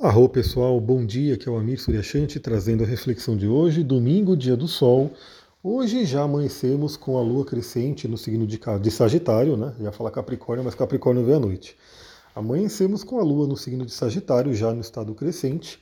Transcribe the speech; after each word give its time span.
Arro 0.00 0.28
pessoal, 0.28 0.80
bom 0.80 1.04
dia, 1.04 1.36
que 1.36 1.48
é 1.48 1.50
o 1.50 1.56
Amir 1.56 1.80
Suryashanti 1.80 2.38
trazendo 2.38 2.84
a 2.84 2.86
reflexão 2.86 3.36
de 3.36 3.48
hoje, 3.48 3.82
domingo, 3.82 4.36
dia 4.36 4.56
do 4.56 4.68
sol. 4.68 5.10
Hoje 5.60 6.04
já 6.04 6.22
amanhecemos 6.22 6.96
com 6.96 7.18
a 7.18 7.20
lua 7.20 7.44
crescente 7.44 8.06
no 8.06 8.16
signo 8.16 8.46
de, 8.46 8.60
de 8.80 8.90
Sagitário, 8.92 9.56
né? 9.56 9.74
Já 9.80 9.90
falar 9.90 10.12
Capricórnio, 10.12 10.64
mas 10.64 10.76
Capricórnio 10.76 11.24
vem 11.24 11.34
à 11.34 11.40
noite. 11.40 11.76
Amanhecemos 12.32 13.02
com 13.02 13.18
a 13.18 13.24
lua 13.24 13.48
no 13.48 13.56
signo 13.56 13.84
de 13.84 13.90
Sagitário, 13.90 14.54
já 14.54 14.72
no 14.72 14.80
estado 14.80 15.12
crescente. 15.16 15.80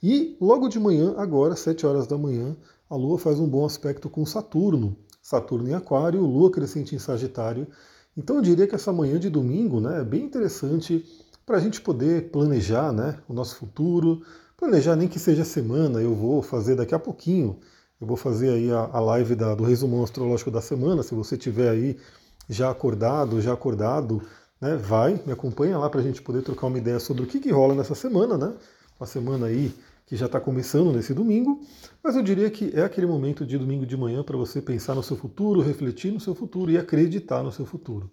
E 0.00 0.36
logo 0.40 0.68
de 0.68 0.78
manhã, 0.78 1.16
agora, 1.16 1.56
7 1.56 1.84
horas 1.84 2.06
da 2.06 2.16
manhã, 2.16 2.56
a 2.88 2.94
lua 2.94 3.18
faz 3.18 3.40
um 3.40 3.48
bom 3.48 3.66
aspecto 3.66 4.08
com 4.08 4.24
Saturno. 4.24 4.96
Saturno 5.20 5.68
em 5.68 5.74
Aquário, 5.74 6.20
lua 6.20 6.52
crescente 6.52 6.94
em 6.94 7.00
Sagitário. 7.00 7.66
Então 8.16 8.36
eu 8.36 8.42
diria 8.42 8.68
que 8.68 8.76
essa 8.76 8.92
manhã 8.92 9.18
de 9.18 9.28
domingo 9.28 9.80
né, 9.80 10.00
é 10.00 10.04
bem 10.04 10.22
interessante 10.22 11.04
para 11.46 11.58
a 11.58 11.60
gente 11.60 11.80
poder 11.80 12.30
planejar 12.30 12.92
né, 12.92 13.16
o 13.28 13.32
nosso 13.32 13.54
futuro, 13.54 14.20
planejar 14.56 14.96
nem 14.96 15.06
que 15.06 15.20
seja 15.20 15.44
semana, 15.44 16.02
eu 16.02 16.12
vou 16.12 16.42
fazer 16.42 16.74
daqui 16.74 16.92
a 16.92 16.98
pouquinho, 16.98 17.60
eu 18.00 18.06
vou 18.06 18.16
fazer 18.16 18.50
aí 18.50 18.72
a, 18.72 18.90
a 18.92 18.98
live 18.98 19.36
da, 19.36 19.54
do 19.54 19.62
resumo 19.62 20.02
astrológico 20.02 20.50
da 20.50 20.60
semana, 20.60 21.04
se 21.04 21.14
você 21.14 21.36
tiver 21.36 21.70
aí 21.70 21.96
já 22.48 22.68
acordado, 22.68 23.40
já 23.40 23.52
acordado, 23.52 24.20
né, 24.60 24.74
vai, 24.76 25.22
me 25.24 25.32
acompanha 25.32 25.78
lá 25.78 25.88
para 25.88 26.00
a 26.00 26.02
gente 26.02 26.20
poder 26.20 26.42
trocar 26.42 26.66
uma 26.66 26.78
ideia 26.78 26.98
sobre 26.98 27.22
o 27.22 27.26
que, 27.26 27.38
que 27.38 27.52
rola 27.52 27.76
nessa 27.76 27.94
semana, 27.94 28.36
né? 28.36 28.52
Uma 28.98 29.06
semana 29.06 29.46
aí 29.46 29.72
que 30.06 30.16
já 30.16 30.26
está 30.26 30.40
começando 30.40 30.92
nesse 30.92 31.12
domingo, 31.12 31.60
mas 32.02 32.16
eu 32.16 32.22
diria 32.22 32.48
que 32.50 32.72
é 32.74 32.82
aquele 32.82 33.06
momento 33.06 33.44
de 33.44 33.58
domingo 33.58 33.84
de 33.84 33.96
manhã 33.96 34.22
para 34.22 34.36
você 34.36 34.62
pensar 34.62 34.94
no 34.94 35.02
seu 35.02 35.16
futuro, 35.16 35.60
refletir 35.60 36.12
no 36.12 36.20
seu 36.20 36.34
futuro 36.34 36.70
e 36.70 36.78
acreditar 36.78 37.42
no 37.42 37.52
seu 37.52 37.66
futuro. 37.66 38.10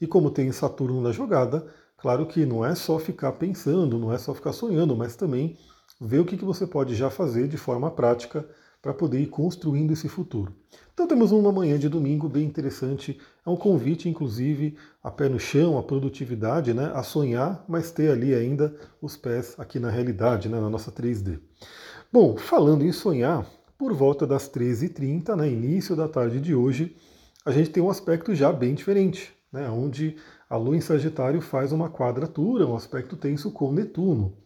E 0.00 0.06
como 0.06 0.30
tem 0.30 0.50
Saturno 0.50 1.00
na 1.00 1.12
jogada, 1.12 1.66
Claro 2.02 2.26
que 2.26 2.44
não 2.44 2.66
é 2.66 2.74
só 2.74 2.98
ficar 2.98 3.30
pensando, 3.30 3.96
não 3.96 4.12
é 4.12 4.18
só 4.18 4.34
ficar 4.34 4.52
sonhando, 4.52 4.96
mas 4.96 5.14
também 5.14 5.56
ver 6.00 6.18
o 6.18 6.24
que, 6.24 6.34
você 6.34 6.66
pode 6.66 6.96
já 6.96 7.08
fazer 7.08 7.46
de 7.46 7.56
forma 7.56 7.88
prática 7.92 8.44
para 8.82 8.92
poder 8.92 9.20
ir 9.20 9.28
construindo 9.28 9.92
esse 9.92 10.08
futuro. 10.08 10.52
Então 10.92 11.06
temos 11.06 11.30
uma 11.30 11.52
manhã 11.52 11.78
de 11.78 11.88
domingo 11.88 12.28
bem 12.28 12.42
interessante, 12.42 13.20
é 13.46 13.48
um 13.48 13.54
convite 13.54 14.08
inclusive 14.08 14.76
a 15.00 15.12
pé 15.12 15.28
no 15.28 15.38
chão, 15.38 15.78
a 15.78 15.82
produtividade, 15.84 16.74
né, 16.74 16.90
a 16.92 17.04
sonhar, 17.04 17.64
mas 17.68 17.92
ter 17.92 18.10
ali 18.10 18.34
ainda 18.34 18.74
os 19.00 19.16
pés 19.16 19.54
aqui 19.56 19.78
na 19.78 19.88
realidade, 19.88 20.48
né, 20.48 20.58
na 20.58 20.68
nossa 20.68 20.90
3D. 20.90 21.38
Bom, 22.12 22.36
falando 22.36 22.84
em 22.84 22.90
sonhar, 22.90 23.46
por 23.78 23.92
volta 23.92 24.26
das 24.26 24.48
13h30, 24.48 25.36
né, 25.36 25.48
início 25.48 25.94
da 25.94 26.08
tarde 26.08 26.40
de 26.40 26.52
hoje, 26.52 26.96
a 27.46 27.52
gente 27.52 27.70
tem 27.70 27.80
um 27.80 27.90
aspecto 27.90 28.34
já 28.34 28.52
bem 28.52 28.74
diferente, 28.74 29.32
né, 29.52 29.70
onde 29.70 30.16
a 30.52 30.56
Lua 30.58 30.76
em 30.76 30.82
Sagitário 30.82 31.40
faz 31.40 31.72
uma 31.72 31.88
quadratura, 31.88 32.66
um 32.66 32.76
aspecto 32.76 33.16
tenso 33.16 33.50
com 33.50 33.72
Netuno. 33.72 34.36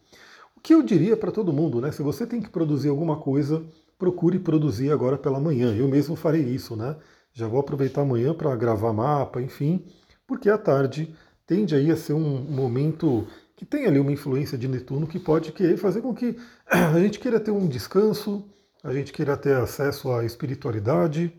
O 0.55 0.61
que 0.61 0.73
eu 0.73 0.81
diria 0.81 1.17
para 1.17 1.33
todo 1.33 1.51
mundo, 1.51 1.81
né? 1.81 1.91
Se 1.91 2.01
você 2.01 2.25
tem 2.25 2.41
que 2.41 2.49
produzir 2.49 2.87
alguma 2.87 3.17
coisa, 3.17 3.61
procure 3.99 4.39
produzir 4.39 4.89
agora 4.89 5.17
pela 5.17 5.37
manhã. 5.37 5.75
Eu 5.75 5.85
mesmo 5.89 6.15
farei 6.15 6.43
isso, 6.43 6.77
né? 6.77 6.95
Já 7.33 7.45
vou 7.45 7.59
aproveitar 7.59 8.03
amanhã 8.03 8.33
para 8.33 8.55
gravar 8.55 8.93
mapa, 8.93 9.41
enfim, 9.41 9.83
porque 10.25 10.49
à 10.49 10.57
tarde 10.57 11.13
tende 11.45 11.75
aí 11.75 11.91
a 11.91 11.97
ser 11.97 12.13
um 12.13 12.39
momento 12.41 13.27
que 13.57 13.65
tem 13.65 13.85
ali 13.85 13.99
uma 13.99 14.13
influência 14.13 14.57
de 14.57 14.65
Netuno 14.65 15.07
que 15.07 15.19
pode 15.19 15.51
querer 15.51 15.75
fazer 15.75 16.01
com 16.01 16.15
que 16.15 16.37
a 16.71 16.97
gente 17.01 17.19
queira 17.19 17.37
ter 17.37 17.51
um 17.51 17.67
descanso, 17.67 18.47
a 18.81 18.93
gente 18.93 19.11
queira 19.11 19.35
ter 19.35 19.57
acesso 19.57 20.09
à 20.13 20.23
espiritualidade, 20.23 21.33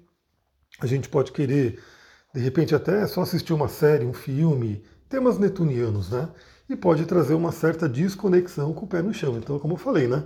a 0.79 0.87
gente 0.87 1.09
pode 1.09 1.33
querer 1.33 1.81
de 2.35 2.41
repente 2.41 2.75
até 2.75 3.07
só 3.07 3.23
assistir 3.23 3.53
uma 3.53 3.69
série, 3.69 4.05
um 4.05 4.13
filme, 4.13 4.83
temas 5.09 5.39
netunianos, 5.39 6.11
né? 6.11 6.29
E 6.69 6.77
pode 6.77 7.07
trazer 7.07 7.35
uma 7.35 7.51
certa 7.51 7.89
desconexão 7.89 8.75
com 8.75 8.85
o 8.85 8.89
pé 8.89 9.01
no 9.01 9.15
chão. 9.15 9.39
Então, 9.39 9.59
como 9.59 9.75
eu 9.75 9.79
falei, 9.79 10.07
né? 10.07 10.25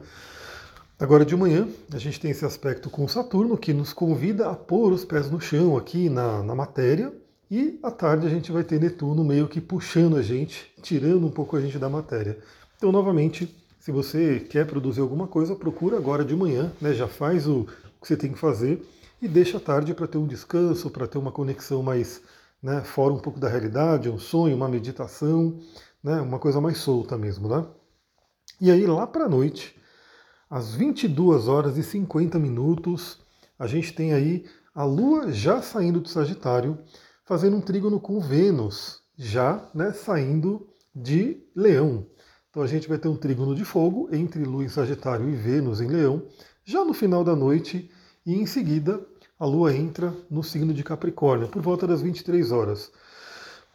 Agora 0.99 1.25
de 1.25 1.37
manhã 1.37 1.69
a 1.93 1.99
gente 1.99 2.21
tem 2.21 2.31
esse 2.31 2.45
aspecto 2.45 2.91
com 2.91 3.07
Saturno 3.09 3.57
que 3.57 3.73
nos 3.73 3.93
convida 3.93 4.49
a 4.49 4.55
pôr 4.55 4.93
os 4.93 5.05
pés 5.05 5.31
no 5.31 5.41
chão 5.41 5.77
aqui 5.77 6.09
na, 6.09 6.43
na 6.43 6.55
matéria. 6.55 7.13
E 7.51 7.79
à 7.83 7.91
tarde 7.91 8.27
a 8.27 8.31
gente 8.31 8.51
vai 8.51 8.65
ter 8.65 8.81
Netuno 8.81 9.23
meio 9.23 9.47
que 9.47 9.61
puxando 9.61 10.17
a 10.17 10.23
gente, 10.23 10.73
tirando 10.81 11.27
um 11.27 11.31
pouco 11.31 11.57
a 11.57 11.61
gente 11.61 11.79
da 11.79 11.89
matéria. 11.89 12.39
Então, 12.77 12.91
novamente, 12.91 13.55
se 13.79 13.93
você 13.93 14.41
quer 14.41 14.67
produzir 14.67 15.01
alguma 15.01 15.27
coisa, 15.27 15.55
procura 15.55 15.97
agora 15.97 16.25
de 16.25 16.35
manhã, 16.35 16.73
né? 16.81 16.95
Já 16.95 17.09
faz 17.09 17.47
o 17.47 17.67
que 18.03 18.09
você 18.09 18.17
tem 18.17 18.33
que 18.33 18.39
fazer 18.39 18.85
e 19.23 19.29
deixa 19.29 19.57
a 19.57 19.61
tarde 19.61 19.95
para 19.95 20.09
ter 20.09 20.19
um 20.19 20.27
descanso, 20.27 20.91
para 20.91 21.07
ter 21.07 21.17
uma 21.17 21.31
conexão 21.33 21.83
mais 21.83 22.21
né, 22.61 22.83
fora 22.83 23.15
um 23.15 23.19
pouco 23.19 23.39
da 23.39 23.49
realidade, 23.49 24.11
um 24.11 24.19
sonho, 24.19 24.57
uma 24.57 24.69
meditação, 24.69 25.59
né, 26.03 26.21
uma 26.21 26.39
coisa 26.39 26.61
mais 26.61 26.79
solta 26.79 27.17
mesmo. 27.17 27.49
Né? 27.49 27.65
E 28.61 28.71
aí 28.71 28.85
lá 28.87 29.07
para 29.07 29.25
a 29.25 29.29
noite, 29.29 29.77
às 30.51 30.75
22 30.75 31.49
horas 31.49 31.79
e 31.79 31.83
50 31.83 32.39
minutos, 32.39 33.21
a 33.59 33.67
gente 33.67 33.93
tem 33.93 34.13
aí 34.13 34.45
a 34.75 34.85
Lua 34.85 35.31
já 35.31 35.63
saindo 35.63 36.01
do 36.01 36.09
Sagitário, 36.09 36.79
fazendo 37.25 37.57
um 37.57 37.61
trígono 37.61 38.01
com 38.01 38.21
Vênus, 38.21 39.01
já 39.17 39.69
né, 39.73 39.93
saindo 39.93 40.69
de 40.95 41.43
Leão. 41.55 42.07
Então 42.51 42.63
a 42.63 42.67
gente 42.67 42.89
vai 42.89 42.99
ter 42.99 43.09
um 43.09 43.17
trígono 43.17 43.55
de 43.55 43.65
fogo 43.65 44.09
entre 44.13 44.45
Lua 44.45 44.65
em 44.65 44.69
Sagitário 44.69 45.29
e 45.29 45.35
Vênus 45.35 45.81
em 45.81 45.87
Leão, 45.87 46.27
já 46.65 46.85
no 46.85 46.95
final 46.95 47.25
da 47.25 47.35
noite, 47.35 47.91
e 48.25 48.35
em 48.35 48.47
seguida 48.47 49.01
a 49.39 49.45
Lua 49.45 49.75
entra 49.75 50.15
no 50.31 50.43
signo 50.43 50.73
de 50.73 50.85
Capricórnio, 50.85 51.49
por 51.49 51.61
volta 51.61 51.87
das 51.87 52.01
23 52.01 52.53
horas. 52.53 52.93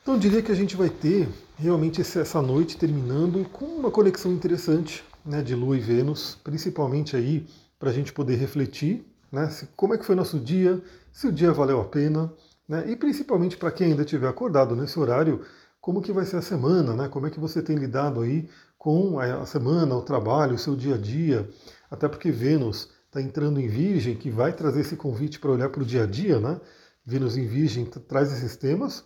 Então 0.01 0.17
diria 0.17 0.41
que 0.41 0.51
a 0.51 0.55
gente 0.55 0.77
vai 0.77 0.89
ter 0.89 1.27
realmente 1.57 1.99
essa 1.99 2.41
noite 2.41 2.77
terminando 2.77 3.43
com 3.49 3.65
uma 3.65 3.91
conexão 3.91 4.31
interessante 4.31 5.03
né, 5.25 5.41
de 5.41 5.53
Lua 5.53 5.75
e 5.75 5.81
Vênus, 5.81 6.37
principalmente 6.41 7.17
aí 7.17 7.45
para 7.77 7.89
a 7.89 7.93
gente 7.93 8.13
poder 8.13 8.35
refletir 8.35 9.05
né, 9.29 9.53
como 9.75 9.93
é 9.93 9.97
que 9.97 10.05
foi 10.05 10.15
nosso 10.15 10.39
dia, 10.39 10.81
se 11.11 11.27
o 11.27 11.31
dia 11.31 11.51
valeu 11.51 11.81
a 11.81 11.85
pena, 11.85 12.31
né, 12.67 12.89
e 12.89 12.95
principalmente 12.95 13.57
para 13.57 13.71
quem 13.71 13.87
ainda 13.87 14.03
estiver 14.03 14.29
acordado 14.29 14.75
nesse 14.75 14.97
horário, 14.97 15.41
como 15.81 16.01
que 16.01 16.13
vai 16.13 16.25
ser 16.25 16.37
a 16.37 16.41
semana, 16.41 16.93
né, 16.93 17.09
como 17.09 17.27
é 17.27 17.29
que 17.29 17.39
você 17.39 17.61
tem 17.61 17.75
lidado 17.75 18.21
aí 18.21 18.49
com 18.77 19.19
a 19.19 19.45
semana, 19.45 19.95
o 19.95 20.01
trabalho, 20.01 20.55
o 20.55 20.59
seu 20.59 20.75
dia 20.75 20.95
a 20.95 20.97
dia, 20.97 21.49
até 21.89 22.07
porque 22.07 22.31
Vênus 22.31 22.89
está 23.05 23.21
entrando 23.21 23.59
em 23.59 23.67
Virgem, 23.67 24.15
que 24.15 24.29
vai 24.29 24.53
trazer 24.53 24.81
esse 24.81 24.95
convite 24.95 25.39
para 25.39 25.51
olhar 25.51 25.69
para 25.69 25.81
o 25.81 25.85
dia 25.85 26.03
a 26.03 26.05
dia, 26.05 26.39
né? 26.39 26.59
Vênus 27.05 27.37
em 27.37 27.47
Virgem 27.47 27.85
traz 27.85 28.31
esses 28.31 28.55
temas. 28.55 29.03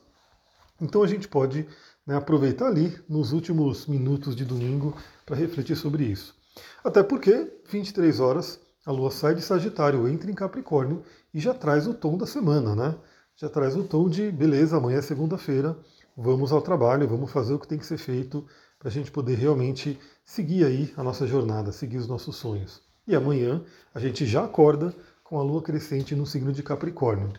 Então 0.82 1.04
a 1.04 1.08
gente 1.08 1.28
pode 1.28 1.68
né, 2.06 2.16
aproveitar 2.16 2.68
ali 2.68 2.98
nos 3.08 3.32
últimos 3.32 3.86
minutos 3.86 4.36
de 4.36 4.44
domingo 4.44 4.96
para 5.26 5.36
refletir 5.36 5.76
sobre 5.76 6.04
isso. 6.06 6.36
Até 6.84 7.04
porque 7.04 7.48
23 7.70 8.20
horas 8.20 8.60
a 8.86 8.92
Lua 8.92 9.12
sai 9.12 9.36
de 9.36 9.42
Sagitário, 9.42 10.08
entra 10.08 10.30
em 10.30 10.34
Capricórnio 10.34 11.04
e 11.34 11.40
já 11.40 11.54
traz 11.54 11.88
o 11.88 11.94
tom 11.94 12.18
da 12.18 12.26
semana, 12.26 12.76
né? 12.76 12.96
Já 13.36 13.48
traz 13.48 13.76
o 13.76 13.84
tom 13.84 14.10
de 14.10 14.32
beleza, 14.32 14.78
amanhã 14.78 14.98
é 14.98 15.02
segunda-feira, 15.02 15.78
vamos 16.18 16.52
ao 16.52 16.62
trabalho, 16.62 17.08
vamos 17.08 17.32
fazer 17.32 17.54
o 17.54 17.60
que 17.60 17.68
tem 17.68 17.78
que 17.78 17.86
ser 17.86 17.98
feito 17.98 18.46
para 18.82 18.90
a 18.90 18.92
gente 18.92 19.12
poder 19.12 19.36
realmente 19.36 20.00
seguir 20.26 20.66
aí 20.66 20.92
a 20.98 21.04
nossa 21.04 21.28
jornada, 21.28 21.72
seguir 21.72 21.98
os 21.98 22.08
nossos 22.08 22.36
sonhos. 22.36 22.82
E 23.08 23.16
amanhã 23.16 23.64
a 23.94 24.00
gente 24.00 24.26
já 24.26 24.44
acorda 24.44 24.92
com 25.24 25.38
a 25.38 25.44
lua 25.44 25.62
crescente 25.62 26.16
no 26.16 26.26
signo 26.26 26.52
de 26.52 26.64
Capricórnio. 26.64 27.32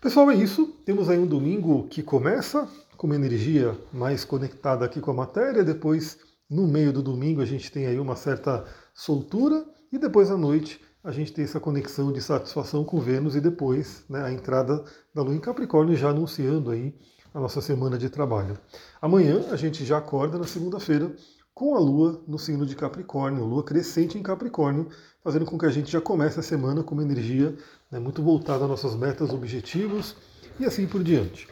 Pessoal, 0.00 0.28
é 0.28 0.34
isso. 0.34 0.74
Temos 0.84 1.08
aí 1.08 1.20
um 1.20 1.26
domingo 1.26 1.86
que 1.86 2.02
começa 2.02 2.68
com 2.96 3.06
uma 3.06 3.14
energia 3.14 3.78
mais 3.92 4.24
conectada 4.24 4.84
aqui 4.84 5.00
com 5.00 5.12
a 5.12 5.14
matéria. 5.14 5.62
Depois, 5.62 6.18
no 6.50 6.66
meio 6.66 6.92
do 6.92 7.00
domingo, 7.00 7.40
a 7.40 7.46
gente 7.46 7.70
tem 7.70 7.86
aí 7.86 8.00
uma 8.00 8.16
certa 8.16 8.64
soltura. 8.92 9.64
E 9.92 9.98
depois 9.98 10.32
à 10.32 10.36
noite, 10.36 10.80
a 11.06 11.12
gente 11.12 11.32
tem 11.32 11.44
essa 11.44 11.60
conexão 11.60 12.12
de 12.12 12.20
satisfação 12.20 12.84
com 12.84 12.98
Vênus 12.98 13.36
e 13.36 13.40
depois 13.40 14.02
né, 14.08 14.24
a 14.24 14.32
entrada 14.32 14.84
da 15.14 15.22
Lua 15.22 15.36
em 15.36 15.38
Capricórnio 15.38 15.94
já 15.94 16.10
anunciando 16.10 16.72
aí 16.72 16.92
a 17.32 17.38
nossa 17.38 17.60
semana 17.60 17.96
de 17.96 18.10
trabalho. 18.10 18.58
Amanhã 19.00 19.44
a 19.52 19.56
gente 19.56 19.84
já 19.84 19.98
acorda 19.98 20.36
na 20.36 20.48
segunda-feira 20.48 21.14
com 21.54 21.76
a 21.76 21.78
Lua 21.78 22.20
no 22.26 22.40
signo 22.40 22.66
de 22.66 22.74
Capricórnio, 22.74 23.44
Lua 23.44 23.62
crescente 23.62 24.18
em 24.18 24.22
Capricórnio, 24.22 24.88
fazendo 25.22 25.44
com 25.44 25.56
que 25.56 25.66
a 25.66 25.70
gente 25.70 25.92
já 25.92 26.00
comece 26.00 26.40
a 26.40 26.42
semana 26.42 26.82
com 26.82 26.96
uma 26.96 27.04
energia 27.04 27.56
né, 27.88 28.00
muito 28.00 28.20
voltada 28.20 28.64
às 28.64 28.70
nossas 28.70 28.96
metas, 28.96 29.30
objetivos 29.30 30.16
e 30.58 30.64
assim 30.64 30.88
por 30.88 31.04
diante. 31.04 31.46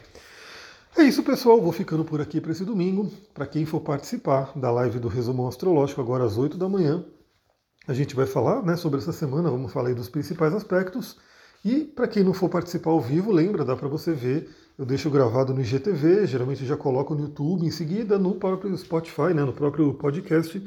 É 0.97 1.03
isso, 1.03 1.23
pessoal. 1.23 1.61
Vou 1.61 1.71
ficando 1.71 2.03
por 2.03 2.19
aqui 2.19 2.41
para 2.41 2.51
esse 2.51 2.65
domingo. 2.65 3.09
Para 3.33 3.47
quem 3.47 3.65
for 3.65 3.79
participar 3.79 4.51
da 4.53 4.69
live 4.69 4.99
do 4.99 5.07
Resumo 5.07 5.47
Astrológico, 5.47 6.01
agora 6.01 6.25
às 6.25 6.37
8 6.37 6.57
da 6.57 6.67
manhã, 6.67 7.05
a 7.87 7.93
gente 7.93 8.15
vai 8.15 8.25
falar 8.25 8.63
né, 8.63 8.75
sobre 8.75 8.99
essa 8.99 9.13
semana, 9.13 9.49
vamos 9.49 9.71
falar 9.71 9.93
dos 9.93 10.09
principais 10.09 10.53
aspectos. 10.53 11.17
E 11.63 11.83
para 11.83 12.07
quem 12.07 12.23
não 12.23 12.33
for 12.33 12.49
participar 12.49 12.91
ao 12.91 13.01
vivo, 13.01 13.31
lembra, 13.31 13.65
dá 13.65 13.75
para 13.75 13.87
você 13.87 14.13
ver 14.13 14.49
eu 14.77 14.85
deixo 14.85 15.09
gravado 15.09 15.53
no 15.53 15.61
IGTV, 15.61 16.27
geralmente 16.27 16.65
já 16.65 16.75
coloco 16.75 17.15
no 17.15 17.21
YouTube 17.21 17.65
em 17.65 17.71
seguida, 17.71 18.19
no 18.19 18.35
próprio 18.35 18.77
Spotify, 18.77 19.33
né, 19.33 19.45
no 19.45 19.53
próprio 19.53 19.93
podcast. 19.93 20.61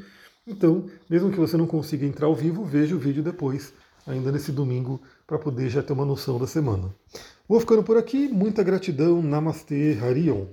Então, 0.47 0.87
mesmo 1.07 1.29
que 1.29 1.37
você 1.37 1.55
não 1.55 1.67
consiga 1.67 2.07
entrar 2.07 2.25
ao 2.25 2.33
vivo, 2.33 2.65
veja 2.65 2.95
o 2.95 2.99
vídeo 2.99 3.21
depois, 3.21 3.71
ainda 4.07 4.31
nesse 4.31 4.51
domingo, 4.51 4.99
para 5.27 5.37
poder 5.37 5.69
já 5.69 5.83
ter 5.83 5.93
uma 5.93 6.05
noção 6.05 6.39
da 6.39 6.47
semana. 6.47 6.91
Vou 7.47 7.59
ficando 7.59 7.83
por 7.83 7.97
aqui, 7.97 8.27
muita 8.27 8.63
gratidão, 8.63 9.21
Namastê, 9.21 9.95
Harion. 10.01 10.47